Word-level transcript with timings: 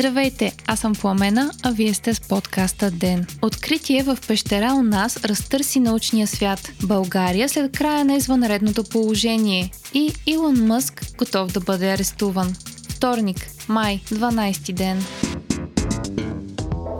Здравейте, 0.00 0.52
аз 0.66 0.80
съм 0.80 0.92
Пламена, 0.92 1.50
а 1.62 1.70
вие 1.70 1.94
сте 1.94 2.14
с 2.14 2.20
подкаста 2.20 2.90
Ден. 2.90 3.26
Откритие 3.42 4.02
в 4.02 4.18
пещера 4.28 4.74
у 4.74 4.82
нас 4.82 5.24
разтърси 5.24 5.80
научния 5.80 6.26
свят. 6.26 6.72
България 6.82 7.48
след 7.48 7.72
края 7.72 8.04
на 8.04 8.14
извънредното 8.14 8.84
положение. 8.84 9.70
И 9.94 10.12
Илон 10.26 10.66
Мъск 10.66 11.04
готов 11.18 11.52
да 11.52 11.60
бъде 11.60 11.92
арестуван. 11.92 12.54
Вторник, 12.88 13.36
май, 13.68 14.00
12 14.06 14.72
ден. 14.72 15.04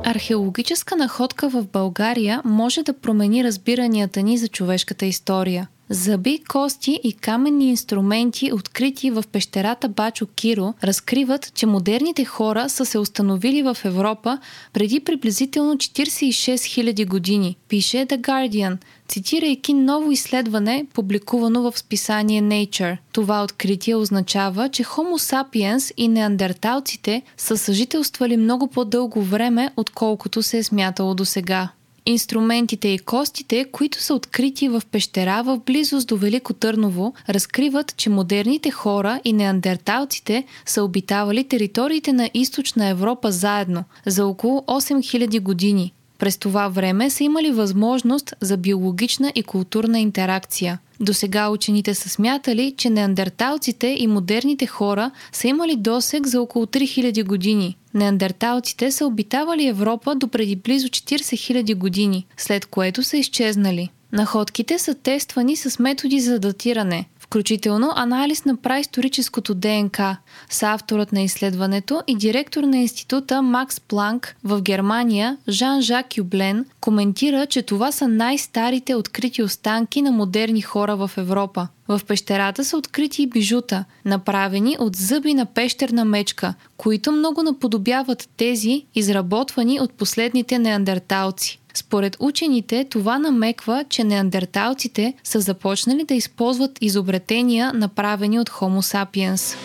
Археологическа 0.05 0.97
находка 0.97 1.49
в 1.49 1.67
България 1.73 2.43
може 2.45 2.83
да 2.83 3.01
промени 3.01 3.45
разбиранията 3.45 4.23
ни 4.23 4.39
за 4.39 4.49
човешката 4.49 5.07
история– 5.07 5.69
Зъби, 5.93 6.39
кости 6.49 7.01
и 7.05 7.13
каменни 7.13 7.71
инструменти, 7.71 8.53
открити 8.53 9.11
в 9.11 9.25
пещерата 9.33 9.89
Бачо 9.89 10.27
Киро, 10.27 10.75
разкриват, 10.85 11.53
че 11.55 11.67
модерните 11.67 12.25
хора 12.25 12.69
са 12.69 12.87
се 12.87 12.99
установили 12.99 13.63
в 13.63 13.77
Европа 13.85 14.39
преди 14.73 15.01
приблизително 15.01 15.75
46 15.75 16.31
000 16.55 17.09
години, 17.09 17.57
пише 17.69 17.97
The 17.97 18.21
Guardian, 18.21 18.77
цитирайки 19.09 19.75
ново 19.75 20.13
изследване, 20.13 20.87
публикувано 20.95 21.63
в 21.63 21.79
списание 21.79 22.43
Nature. 22.43 22.97
Това 23.13 23.43
откритие 23.45 23.97
означава, 23.97 24.69
че 24.69 24.85
Homo 24.85 25.19
sapiens 25.35 25.93
и 25.97 26.09
неандерталците 26.09 27.23
са 27.37 27.57
съжителствали 27.57 28.37
много 28.37 28.67
по-дълго 28.67 29.23
време, 29.23 29.71
отколкото 29.77 30.43
се 30.43 30.59
е 30.59 30.63
смятало 30.63 31.15
до 31.15 31.25
сега. 31.25 31.69
Инструментите 32.07 32.89
и 32.89 32.99
костите, 32.99 33.65
които 33.73 34.03
са 34.03 34.15
открити 34.15 34.69
в 34.69 34.83
пещера 34.91 35.43
в 35.43 35.61
близост 35.67 36.09
до 36.09 36.17
Велико 36.17 36.53
Търново, 36.53 37.15
разкриват, 37.29 37.97
че 37.97 38.11
модерните 38.11 38.71
хора 38.71 39.21
и 39.25 39.33
неандерталците 39.33 40.45
са 40.67 40.85
обитавали 40.85 41.45
териториите 41.45 42.13
на 42.13 42.31
източна 42.35 42.87
Европа 42.87 43.33
заедно 43.33 43.85
за 44.07 44.27
около 44.27 44.61
8000 44.61 45.41
години. 45.41 45.93
През 46.21 46.39
това 46.39 46.69
време 46.69 47.11
са 47.11 47.25
имали 47.25 47.51
възможност 47.51 48.35
за 48.41 48.57
биологична 48.57 49.33
и 49.35 49.43
културна 49.43 50.01
интеракция– 50.01 50.79
до 51.01 51.15
сега 51.15 51.49
учените 51.49 51.95
са 51.95 52.09
смятали, 52.09 52.75
че 52.77 52.91
неандерталците 52.91 53.87
и 53.99 54.07
модерните 54.07 54.67
хора 54.67 55.11
са 55.33 55.49
имали 55.49 55.77
досег 55.77 56.27
за 56.27 56.43
около 56.43 56.67
3000 56.67 57.25
години. 57.25 57.77
Неандерталците 57.95 58.91
са 58.91 59.07
обитавали 59.07 59.67
Европа 59.67 60.15
до 60.15 60.29
преди 60.29 60.57
близо 60.57 60.89
40 60.89 61.17
000 61.63 61.75
години, 61.75 62.27
след 62.37 62.67
което 62.67 63.03
са 63.03 63.17
изчезнали. 63.17 63.89
Находките 64.13 64.79
са 64.79 64.95
тествани 64.95 65.57
с 65.57 65.79
методи 65.79 66.21
за 66.21 66.39
датиране, 66.39 67.05
включително 67.31 67.93
анализ 67.97 68.45
на 68.45 68.57
праисторическото 68.57 69.55
ДНК, 69.55 70.17
с 70.51 70.63
авторът 70.63 71.13
на 71.13 71.23
изследването 71.23 72.03
и 72.07 72.17
директор 72.17 72.63
на 72.63 72.79
института 72.79 73.43
Макс 73.43 73.81
Планк 73.81 74.37
в 74.45 74.63
Германия 74.63 75.37
Жан-Жак 75.49 76.17
Юблен 76.17 76.67
коментира, 76.81 77.47
че 77.47 77.63
това 77.63 77.93
са 77.93 78.09
най-старите 78.09 78.95
открити 78.95 79.43
останки 79.43 80.03
на 80.03 80.13
модерни 80.13 80.61
хора 80.61 80.97
в 80.97 81.11
Европа. 81.17 81.69
В 81.89 82.01
пещерата 82.07 82.65
са 82.65 82.77
открити 82.77 83.23
и 83.23 83.27
бижута, 83.27 83.85
направени 84.05 84.77
от 84.81 84.97
зъби 84.97 85.35
на 85.35 85.47
пещерна 85.47 86.05
мечка, 86.05 86.55
които 86.77 87.13
много 87.13 87.43
наподобяват 87.43 88.29
тези, 88.37 88.85
изработвани 88.95 89.81
от 89.81 89.93
последните 89.93 90.59
неандерталци. 90.59 91.60
Според 91.75 92.17
учените, 92.21 92.87
това 92.91 93.19
намеква, 93.19 93.85
че 93.89 94.05
неандерталците 94.05 95.15
са 95.25 95.41
започнали 95.41 96.05
да 96.05 96.15
използват 96.15 96.79
изобретения, 96.81 97.73
направени 97.75 98.41
от 98.41 98.51
Homo 98.51 98.81
sapiens. 98.81 99.57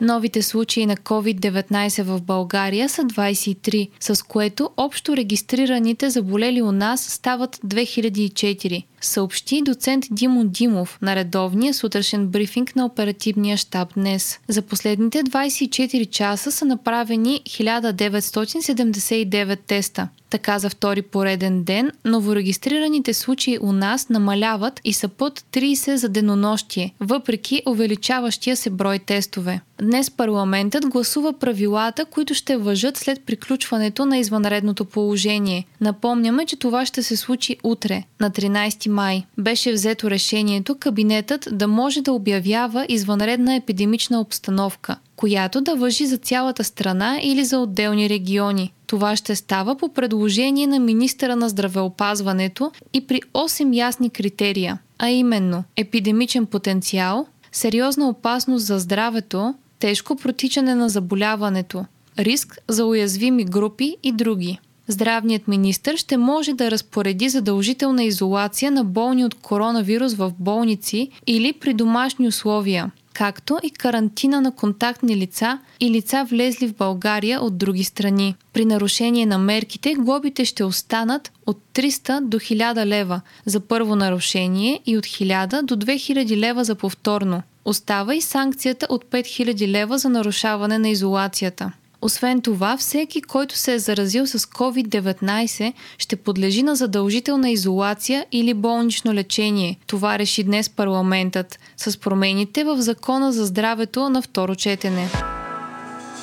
Новите 0.00 0.42
случаи 0.42 0.86
на 0.86 0.96
COVID-19 0.96 2.02
в 2.02 2.22
България 2.22 2.88
са 2.88 3.02
23, 3.02 3.88
с 4.00 4.22
което 4.22 4.70
общо 4.76 5.16
регистрираните 5.16 6.10
заболели 6.10 6.62
у 6.62 6.72
нас 6.72 7.00
стават 7.00 7.56
2004 7.56 8.84
съобщи 9.00 9.62
доцент 9.62 10.04
Димо 10.10 10.44
Димов 10.44 10.98
на 11.02 11.16
редовния 11.16 11.74
сутрешен 11.74 12.26
брифинг 12.26 12.76
на 12.76 12.84
оперативния 12.84 13.56
щаб 13.56 13.94
днес. 13.94 14.38
За 14.48 14.62
последните 14.62 15.18
24 15.18 16.10
часа 16.10 16.52
са 16.52 16.64
направени 16.64 17.42
1979 17.46 19.58
теста. 19.66 20.08
Така 20.30 20.58
за 20.58 20.70
втори 20.70 21.02
пореден 21.02 21.64
ден 21.64 21.90
новорегистрираните 22.04 23.14
случаи 23.14 23.58
у 23.60 23.72
нас 23.72 24.08
намаляват 24.08 24.80
и 24.84 24.92
са 24.92 25.08
под 25.08 25.40
30 25.40 25.94
за 25.94 26.08
денонощие, 26.08 26.94
въпреки 27.00 27.62
увеличаващия 27.66 28.56
се 28.56 28.70
брой 28.70 28.98
тестове. 28.98 29.60
Днес 29.82 30.10
парламентът 30.10 30.86
гласува 30.86 31.32
правилата, 31.32 32.04
които 32.04 32.34
ще 32.34 32.56
въжат 32.56 32.96
след 32.96 33.20
приключването 33.20 34.06
на 34.06 34.18
извънредното 34.18 34.84
положение. 34.84 35.66
Напомняме, 35.80 36.46
че 36.46 36.56
това 36.56 36.86
ще 36.86 37.02
се 37.02 37.16
случи 37.16 37.56
утре, 37.64 38.02
на 38.20 38.30
13 38.30 38.88
май. 38.88 39.24
Беше 39.38 39.72
взето 39.72 40.10
решението 40.10 40.74
кабинетът 40.74 41.48
да 41.52 41.68
може 41.68 42.02
да 42.02 42.12
обявява 42.12 42.86
извънредна 42.88 43.54
епидемична 43.54 44.20
обстановка, 44.20 44.96
която 45.16 45.60
да 45.60 45.74
въжи 45.74 46.06
за 46.06 46.16
цялата 46.16 46.64
страна 46.64 47.18
или 47.22 47.44
за 47.44 47.58
отделни 47.58 48.08
региони. 48.08 48.72
Това 48.86 49.16
ще 49.16 49.36
става 49.36 49.76
по 49.76 49.88
предложение 49.88 50.66
на 50.66 50.78
министъра 50.78 51.36
на 51.36 51.48
здравеопазването 51.48 52.72
и 52.92 53.06
при 53.06 53.20
8 53.34 53.76
ясни 53.76 54.10
критерия, 54.10 54.78
а 54.98 55.08
именно 55.08 55.64
епидемичен 55.76 56.46
потенциал, 56.46 57.26
сериозна 57.52 58.08
опасност 58.08 58.66
за 58.66 58.78
здравето, 58.78 59.54
тежко 59.80 60.16
протичане 60.16 60.74
на 60.74 60.88
заболяването, 60.88 61.84
риск 62.18 62.58
за 62.68 62.86
уязвими 62.86 63.44
групи 63.44 63.96
и 64.02 64.12
други. 64.12 64.58
Здравният 64.88 65.48
министр 65.48 65.96
ще 65.96 66.16
може 66.16 66.52
да 66.52 66.70
разпореди 66.70 67.28
задължителна 67.28 68.04
изолация 68.04 68.70
на 68.70 68.84
болни 68.84 69.24
от 69.24 69.34
коронавирус 69.34 70.14
в 70.14 70.32
болници 70.38 71.10
или 71.26 71.52
при 71.52 71.74
домашни 71.74 72.28
условия, 72.28 72.90
както 73.12 73.58
и 73.62 73.70
карантина 73.70 74.40
на 74.40 74.52
контактни 74.52 75.16
лица 75.16 75.58
и 75.80 75.90
лица 75.90 76.26
влезли 76.30 76.68
в 76.68 76.76
България 76.76 77.40
от 77.40 77.58
други 77.58 77.84
страни. 77.84 78.34
При 78.52 78.64
нарушение 78.64 79.26
на 79.26 79.38
мерките 79.38 79.94
глобите 79.94 80.44
ще 80.44 80.64
останат 80.64 81.32
от 81.46 81.58
300 81.74 82.20
до 82.20 82.38
1000 82.38 82.86
лева 82.86 83.20
за 83.46 83.60
първо 83.60 83.96
нарушение 83.96 84.80
и 84.86 84.98
от 84.98 85.04
1000 85.04 85.62
до 85.62 85.76
2000 85.76 86.36
лева 86.36 86.64
за 86.64 86.74
повторно. 86.74 87.42
Остава 87.64 88.14
и 88.14 88.20
санкцията 88.20 88.86
от 88.90 89.04
5000 89.04 89.68
лева 89.68 89.98
за 89.98 90.08
нарушаване 90.08 90.78
на 90.78 90.88
изолацията. 90.88 91.72
Освен 92.02 92.40
това, 92.40 92.76
всеки, 92.76 93.22
който 93.22 93.56
се 93.56 93.74
е 93.74 93.78
заразил 93.78 94.26
с 94.26 94.38
COVID-19, 94.38 95.72
ще 95.98 96.16
подлежи 96.16 96.62
на 96.62 96.76
задължителна 96.76 97.50
изолация 97.50 98.26
или 98.32 98.54
болнично 98.54 99.14
лечение. 99.14 99.78
Това 99.86 100.18
реши 100.18 100.44
днес 100.44 100.70
парламентът 100.70 101.58
с 101.76 102.00
промените 102.00 102.64
в 102.64 102.80
Закона 102.80 103.32
за 103.32 103.46
здравето 103.46 104.08
на 104.08 104.22
второ 104.22 104.54
четене. 104.54 105.08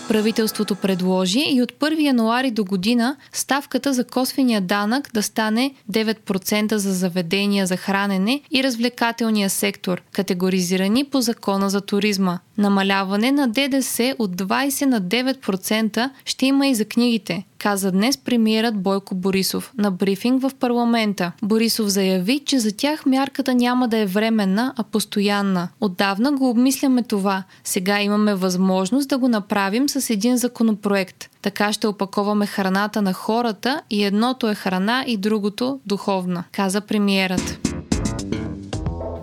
Правителството 0.07 0.75
предложи 0.75 1.43
и 1.49 1.61
от 1.61 1.71
1 1.71 2.01
януари 2.01 2.51
до 2.51 2.65
година 2.65 3.15
ставката 3.33 3.93
за 3.93 4.03
косвения 4.03 4.61
данък 4.61 5.09
да 5.13 5.23
стане 5.23 5.73
9% 5.91 6.75
за 6.75 6.93
заведения 6.93 7.67
за 7.67 7.77
хранене 7.77 8.41
и 8.51 8.63
развлекателния 8.63 9.49
сектор, 9.49 10.01
категоризирани 10.11 11.05
по 11.05 11.21
закона 11.21 11.69
за 11.69 11.81
туризма. 11.81 12.39
Намаляване 12.57 13.31
на 13.31 13.47
ДДС 13.47 14.15
от 14.19 14.35
20 14.35 14.85
на 14.85 15.01
9% 15.01 16.09
ще 16.25 16.45
има 16.45 16.67
и 16.67 16.75
за 16.75 16.85
книгите, 16.85 17.43
каза 17.57 17.91
днес 17.91 18.17
премиерът 18.17 18.81
Бойко 18.81 19.15
Борисов 19.15 19.73
на 19.77 19.91
брифинг 19.91 20.41
в 20.41 20.51
парламента. 20.59 21.31
Борисов 21.41 21.87
заяви, 21.87 22.39
че 22.45 22.59
за 22.59 22.77
тях 22.77 23.05
мярката 23.05 23.55
няма 23.55 23.87
да 23.87 23.97
е 23.97 24.05
временна, 24.05 24.73
а 24.77 24.83
постоянна. 24.83 25.69
Отдавна 25.81 26.31
го 26.31 26.49
обмисляме 26.49 27.03
това. 27.03 27.43
Сега 27.63 28.01
имаме 28.01 28.35
възможност 28.35 29.09
да 29.09 29.17
го 29.17 29.27
направим 29.27 29.89
с 29.89 30.09
един 30.09 30.37
законопроект. 30.37 31.29
Така 31.41 31.73
ще 31.73 31.87
опаковаме 31.87 32.45
храната 32.45 33.01
на 33.01 33.13
хората 33.13 33.81
и 33.89 34.03
едното 34.03 34.49
е 34.49 34.55
храна 34.55 35.03
и 35.07 35.17
другото 35.17 35.79
духовна, 35.85 36.43
каза 36.51 36.81
премиерът. 36.81 37.66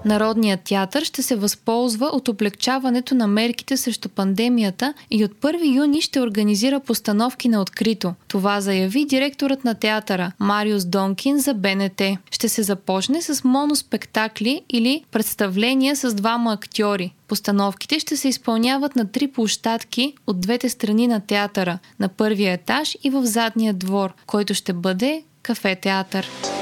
Народният 0.04 0.60
театър 0.60 1.04
ще 1.04 1.22
се 1.22 1.36
възползва 1.36 2.06
от 2.06 2.28
облегчаването 2.28 3.14
на 3.14 3.26
мерките 3.26 3.76
срещу 3.76 4.08
пандемията 4.08 4.94
и 5.10 5.24
от 5.24 5.30
1 5.30 5.76
юни 5.76 6.00
ще 6.00 6.20
организира 6.20 6.80
постановки 6.80 7.48
на 7.48 7.60
открито. 7.60 8.14
Това 8.28 8.60
заяви 8.60 9.04
директорът 9.04 9.64
на 9.64 9.74
театъра 9.74 10.32
Мариус 10.40 10.84
Донкин 10.84 11.38
за 11.38 11.54
БНТ. 11.54 12.02
Ще 12.30 12.48
се 12.48 12.62
започне 12.62 13.22
с 13.22 13.44
моноспектакли 13.44 14.62
или 14.70 15.04
представления 15.10 15.96
с 15.96 16.14
двама 16.14 16.52
актьори. 16.52 17.14
Постановките 17.28 17.98
ще 17.98 18.16
се 18.16 18.28
изпълняват 18.28 18.96
на 18.96 19.12
три 19.12 19.28
площадки 19.28 20.14
от 20.26 20.40
двете 20.40 20.68
страни 20.68 21.06
на 21.06 21.20
театъра, 21.20 21.78
на 22.00 22.08
първия 22.08 22.52
етаж 22.52 22.96
и 23.04 23.10
в 23.10 23.26
задния 23.26 23.74
двор, 23.74 24.14
който 24.26 24.54
ще 24.54 24.72
бъде 24.72 25.22
кафе-театър. 25.42 26.53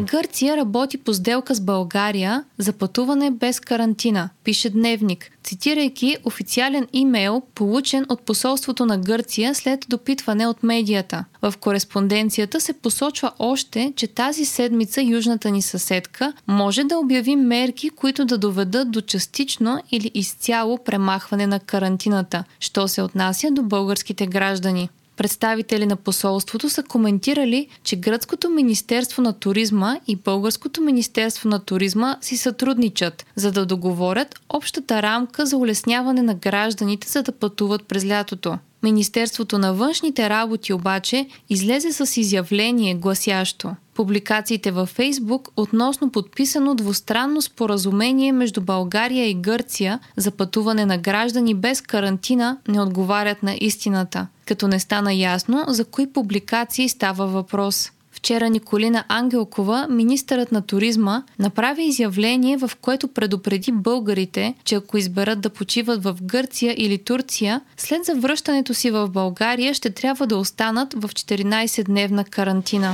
Гърция 0.00 0.56
работи 0.56 0.98
по 0.98 1.12
сделка 1.12 1.54
с 1.54 1.60
България 1.60 2.44
за 2.58 2.72
пътуване 2.72 3.30
без 3.30 3.60
карантина, 3.60 4.30
пише 4.44 4.70
Дневник, 4.70 5.30
цитирайки 5.44 6.16
официален 6.24 6.86
имейл, 6.92 7.42
получен 7.54 8.06
от 8.08 8.20
посолството 8.20 8.86
на 8.86 8.98
Гърция 8.98 9.54
след 9.54 9.86
допитване 9.88 10.46
от 10.46 10.62
медията. 10.62 11.24
В 11.42 11.54
кореспонденцията 11.60 12.60
се 12.60 12.72
посочва 12.72 13.32
още, 13.38 13.92
че 13.96 14.06
тази 14.06 14.44
седмица 14.44 15.02
южната 15.02 15.50
ни 15.50 15.62
съседка 15.62 16.32
може 16.46 16.84
да 16.84 16.98
обяви 16.98 17.36
мерки, 17.36 17.90
които 17.90 18.24
да 18.24 18.38
доведат 18.38 18.90
до 18.90 19.00
частично 19.00 19.80
или 19.90 20.10
изцяло 20.14 20.78
премахване 20.78 21.46
на 21.46 21.60
карантината, 21.60 22.44
що 22.60 22.88
се 22.88 23.02
отнася 23.02 23.50
до 23.50 23.62
българските 23.62 24.26
граждани. 24.26 24.88
Представители 25.16 25.86
на 25.86 25.96
посолството 25.96 26.70
са 26.70 26.82
коментирали, 26.82 27.68
че 27.82 27.96
Гръцкото 27.96 28.50
Министерство 28.50 29.22
на 29.22 29.32
туризма 29.32 29.96
и 30.06 30.16
Българското 30.16 30.80
Министерство 30.80 31.48
на 31.48 31.58
туризма 31.58 32.16
си 32.20 32.36
сътрудничат, 32.36 33.26
за 33.36 33.52
да 33.52 33.66
договорят 33.66 34.40
общата 34.48 35.02
рамка 35.02 35.46
за 35.46 35.56
улесняване 35.56 36.22
на 36.22 36.34
гражданите, 36.34 37.08
за 37.08 37.22
да 37.22 37.32
пътуват 37.32 37.84
през 37.84 38.06
лятото. 38.06 38.58
Министерството 38.84 39.58
на 39.58 39.74
външните 39.74 40.28
работи 40.28 40.72
обаче 40.72 41.26
излезе 41.50 41.92
с 41.92 42.16
изявление 42.16 42.94
гласящо. 42.94 43.70
Публикациите 43.94 44.70
във 44.70 44.88
Фейсбук 44.88 45.48
относно 45.56 46.10
подписано 46.10 46.74
двустранно 46.74 47.42
споразумение 47.42 48.32
между 48.32 48.60
България 48.60 49.28
и 49.30 49.34
Гърция 49.34 50.00
за 50.16 50.30
пътуване 50.30 50.86
на 50.86 50.98
граждани 50.98 51.54
без 51.54 51.80
карантина 51.80 52.58
не 52.68 52.82
отговарят 52.82 53.42
на 53.42 53.56
истината, 53.60 54.26
като 54.46 54.68
не 54.68 54.80
стана 54.80 55.14
ясно 55.14 55.64
за 55.68 55.84
кои 55.84 56.12
публикации 56.12 56.88
става 56.88 57.26
въпрос. 57.26 57.90
Вчера 58.24 58.50
Николина 58.50 59.04
Ангелкова, 59.08 59.86
министърът 59.90 60.52
на 60.52 60.62
туризма, 60.62 61.22
направи 61.38 61.84
изявление, 61.84 62.56
в 62.56 62.70
което 62.80 63.08
предупреди 63.08 63.72
българите, 63.72 64.54
че 64.64 64.74
ако 64.74 64.98
изберат 64.98 65.40
да 65.40 65.50
почиват 65.50 66.04
в 66.04 66.16
Гърция 66.22 66.74
или 66.78 66.98
Турция, 66.98 67.60
след 67.76 68.04
завръщането 68.04 68.74
си 68.74 68.90
в 68.90 69.08
България 69.08 69.74
ще 69.74 69.90
трябва 69.90 70.26
да 70.26 70.36
останат 70.36 70.94
в 70.94 71.08
14-дневна 71.08 72.30
карантина. 72.30 72.92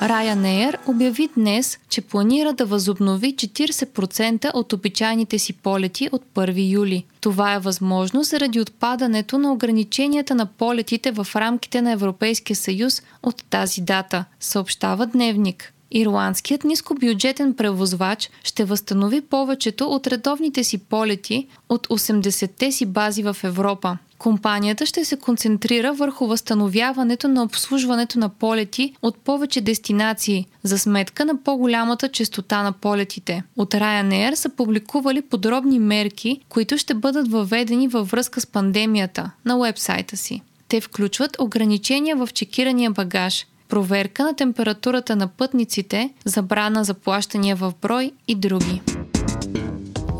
Ryanair 0.00 0.76
обяви 0.88 1.28
днес, 1.36 1.78
че 1.88 2.00
планира 2.00 2.52
да 2.52 2.66
възобнови 2.66 3.34
40% 3.34 4.50
от 4.54 4.72
обичайните 4.72 5.38
си 5.38 5.52
полети 5.52 6.08
от 6.12 6.22
1 6.34 6.72
юли. 6.72 7.04
Това 7.20 7.54
е 7.54 7.58
възможно 7.58 8.22
заради 8.22 8.60
отпадането 8.60 9.38
на 9.38 9.52
ограниченията 9.52 10.34
на 10.34 10.46
полетите 10.46 11.10
в 11.12 11.26
рамките 11.36 11.82
на 11.82 11.92
Европейския 11.92 12.56
съюз 12.56 13.02
от 13.22 13.44
тази 13.50 13.80
дата, 13.80 14.24
съобщава 14.40 15.06
Дневник. 15.06 15.72
Ирландският 15.90 16.64
нискобюджетен 16.64 17.54
превозвач 17.54 18.30
ще 18.44 18.64
възстанови 18.64 19.20
повечето 19.20 19.88
от 19.88 20.06
редовните 20.06 20.64
си 20.64 20.78
полети 20.78 21.46
от 21.68 21.86
80-те 21.86 22.72
си 22.72 22.86
бази 22.86 23.22
в 23.22 23.36
Европа. 23.44 23.98
Компанията 24.20 24.86
ще 24.86 25.04
се 25.04 25.16
концентрира 25.16 25.92
върху 25.92 26.26
възстановяването 26.26 27.28
на 27.28 27.42
обслужването 27.42 28.18
на 28.18 28.28
полети 28.28 28.94
от 29.02 29.16
повече 29.16 29.60
дестинации, 29.60 30.46
за 30.62 30.78
сметка 30.78 31.24
на 31.24 31.42
по-голямата 31.42 32.08
частота 32.08 32.62
на 32.62 32.72
полетите. 32.72 33.42
От 33.56 33.74
Ryanair 33.74 34.34
са 34.34 34.48
публикували 34.48 35.22
подробни 35.22 35.78
мерки, 35.78 36.40
които 36.48 36.78
ще 36.78 36.94
бъдат 36.94 37.30
въведени 37.30 37.88
във 37.88 38.10
връзка 38.10 38.40
с 38.40 38.46
пандемията 38.46 39.30
на 39.44 39.58
уебсайта 39.58 40.16
си. 40.16 40.42
Те 40.68 40.80
включват 40.80 41.36
ограничения 41.40 42.16
в 42.16 42.28
чекирания 42.32 42.90
багаж, 42.90 43.46
проверка 43.68 44.24
на 44.24 44.36
температурата 44.36 45.16
на 45.16 45.28
пътниците, 45.28 46.10
забрана 46.24 46.84
за 46.84 46.94
плащания 46.94 47.56
в 47.56 47.72
брой 47.82 48.12
и 48.28 48.34
други. 48.34 48.80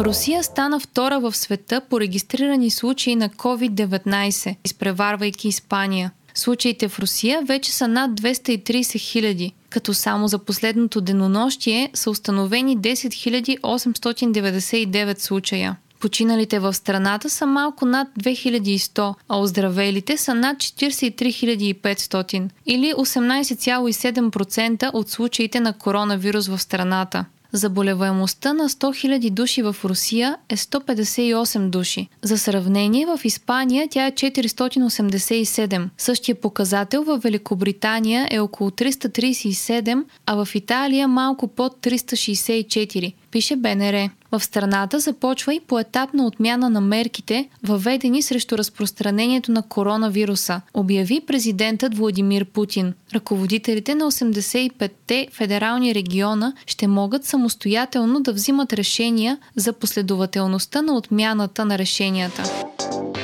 Русия 0.05 0.43
стана 0.43 0.81
втора 0.81 1.21
в 1.21 1.37
света 1.37 1.81
по 1.91 2.01
регистрирани 2.01 2.71
случаи 2.71 3.17
на 3.17 3.29
COVID-19, 3.29 4.57
изпреварвайки 4.65 5.49
Испания. 5.49 6.11
Случаите 6.35 6.89
в 6.89 6.99
Русия 6.99 7.43
вече 7.43 7.73
са 7.73 7.89
над 7.89 8.21
230 8.21 8.99
хиляди, 8.99 9.53
като 9.71 9.95
само 9.95 10.29
за 10.29 10.39
последното 10.39 11.01
денонощие 11.01 11.91
са 11.95 12.11
установени 12.11 12.79
10 12.79 13.61
899 13.61 15.19
случая. 15.19 15.77
Починалите 16.01 16.59
в 16.59 16.75
страната 16.75 17.31
са 17.31 17.47
малко 17.47 17.87
над 17.87 18.09
2100, 18.21 19.15
а 19.29 19.41
оздравелите 19.41 20.17
са 20.17 20.35
над 20.35 20.57
43 20.57 21.75
500 21.75 22.49
или 22.67 22.93
18,7% 22.93 24.91
от 24.93 25.11
случаите 25.11 25.61
на 25.61 25.73
коронавирус 25.73 26.49
в 26.49 26.59
страната. 26.59 27.25
Заболеваемостта 27.53 28.53
на 28.53 28.69
100 28.69 29.19
000 29.19 29.31
души 29.31 29.63
в 29.63 29.77
Русия 29.85 30.37
е 30.49 30.57
158 30.57 31.71
души. 31.71 32.09
За 32.23 32.39
сравнение, 32.39 33.07
в 33.07 33.21
Испания 33.25 33.89
тя 33.91 34.07
е 34.07 34.13
487. 34.13 35.89
Същия 35.99 36.35
показател 36.35 37.05
в 37.05 37.19
Великобритания 37.19 38.29
е 38.31 38.41
около 38.41 38.71
337, 38.71 40.05
а 40.27 40.45
в 40.45 40.55
Италия 40.55 41.09
малко 41.09 41.49
под 41.49 41.73
364 41.83 43.13
пише 43.31 43.57
БНР. 43.57 44.11
В 44.33 44.41
страната 44.41 45.01
започва 45.01 45.55
и 45.55 45.61
поетапна 45.61 46.27
отмяна 46.27 46.71
на 46.71 46.81
мерките, 46.81 47.49
въведени 47.63 48.23
срещу 48.23 48.59
разпространението 48.59 49.53
на 49.53 49.63
коронавируса, 49.63 50.61
обяви 50.75 51.21
президентът 51.27 51.97
Владимир 51.97 52.45
Путин. 52.45 52.95
Ръководителите 53.15 53.95
на 53.95 54.05
85-те 54.05 55.29
федерални 55.33 55.95
региона 55.95 56.53
ще 56.67 56.87
могат 56.87 57.25
самостоятелно 57.25 58.21
да 58.21 58.33
взимат 58.33 58.73
решения 58.73 59.39
за 59.57 59.73
последователността 59.73 60.83
на 60.83 60.97
отмяната 60.97 61.65
на 61.65 61.79
решенията. 61.79 62.43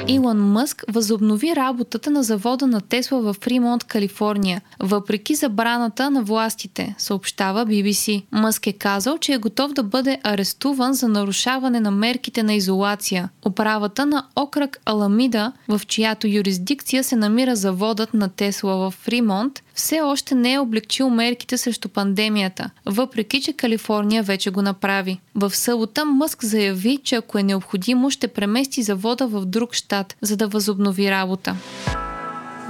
Илон 0.09 0.39
Мъск 0.39 0.85
възобнови 0.89 1.57
работата 1.57 2.11
на 2.11 2.23
завода 2.23 2.67
на 2.67 2.81
Тесла 2.81 3.21
в 3.21 3.35
Фримонт, 3.41 3.85
Калифорния, 3.85 4.63
въпреки 4.81 5.35
забраната 5.35 6.11
на 6.11 6.23
властите, 6.23 6.95
съобщава 6.99 7.67
BBC. 7.67 8.25
Мъск 8.33 8.67
е 8.67 8.73
казал, 8.73 9.19
че 9.19 9.33
е 9.33 9.39
готов 9.39 9.73
да 9.73 9.83
бъде 9.83 10.21
арестуван 10.23 10.95
за 10.95 11.09
нарушаване 11.09 11.81
на 11.81 11.91
мерките 11.91 12.43
на 12.43 12.55
изолация. 12.55 13.29
Управата 13.47 14.07
на 14.07 14.27
окръг 14.37 14.81
Аламида, 14.85 15.53
в 15.69 15.81
чиято 15.87 16.27
юрисдикция 16.27 17.05
се 17.05 17.17
намира 17.17 17.57
заводът 17.57 18.15
на 18.15 18.29
Тесла 18.29 18.77
в 18.77 18.91
Фримонт, 18.91 19.63
все 19.77 20.01
още 20.01 20.35
не 20.35 20.53
е 20.53 20.59
облегчил 20.59 21.11
мерките 21.11 21.59
срещу 21.59 21.89
пандемията, 21.89 22.71
въпреки 22.87 23.41
че 23.41 23.53
Калифорния 23.53 24.23
вече 24.23 24.51
го 24.51 24.63
направи. 24.63 25.21
В 25.35 25.57
събота 25.57 26.05
Мъск 26.05 26.45
заяви, 26.45 26.99
че 27.05 27.15
ако 27.15 27.39
е 27.39 27.43
необходимо, 27.43 28.11
ще 28.11 28.29
премести 28.29 28.83
завода 28.83 29.27
в 29.27 29.47
друг 29.47 29.75
щат, 29.75 30.17
за 30.21 30.37
да 30.37 30.49
възобнови 30.49 31.11
работа. 31.11 31.57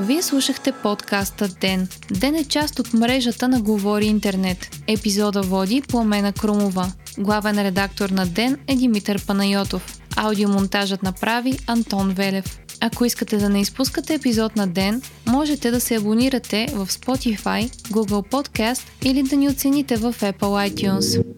Вие 0.00 0.22
слушахте 0.22 0.72
подкаста 0.72 1.48
Ден. 1.48 1.88
Ден 2.10 2.34
е 2.34 2.44
част 2.44 2.78
от 2.78 2.94
мрежата 2.94 3.48
на 3.48 3.60
Говори 3.60 4.06
Интернет. 4.06 4.70
Епизода 4.86 5.42
води 5.42 5.82
Пламена 5.88 6.32
Крумова. 6.32 6.92
Главен 7.18 7.62
редактор 7.62 8.10
на 8.10 8.26
Ден 8.26 8.58
е 8.68 8.74
Димитър 8.74 9.26
Панайотов. 9.26 10.00
Аудиомонтажът 10.16 11.02
направи 11.02 11.58
Антон 11.66 12.08
Велев. 12.10 12.65
Ако 12.80 13.04
искате 13.04 13.36
да 13.36 13.48
не 13.48 13.60
изпускате 13.60 14.14
епизод 14.14 14.56
на 14.56 14.66
ден, 14.66 15.02
можете 15.26 15.70
да 15.70 15.80
се 15.80 15.94
абонирате 15.94 16.66
в 16.72 16.86
Spotify, 16.86 17.70
Google 17.70 18.30
Podcast 18.30 18.82
или 19.04 19.22
да 19.22 19.36
ни 19.36 19.48
оцените 19.48 19.96
в 19.96 20.14
Apple 20.20 20.70
iTunes. 20.70 21.35